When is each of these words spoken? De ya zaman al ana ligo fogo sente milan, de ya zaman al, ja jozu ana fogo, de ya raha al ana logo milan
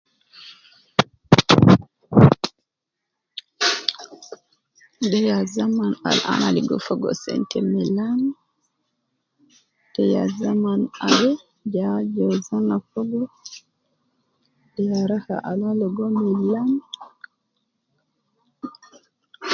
De 5.09 5.19
ya 5.29 5.39
zaman 5.55 5.91
al 6.09 6.19
ana 6.33 6.47
ligo 6.55 6.77
fogo 6.85 7.09
sente 7.23 7.57
milan, 7.73 8.19
de 9.93 10.03
ya 10.13 10.23
zaman 10.41 10.81
al, 11.07 11.23
ja 11.73 11.89
jozu 12.13 12.51
ana 12.59 12.77
fogo, 12.89 13.21
de 14.73 14.81
ya 14.89 14.99
raha 15.11 15.35
al 15.49 15.59
ana 15.63 15.69
logo 15.79 16.05
milan 16.19 16.71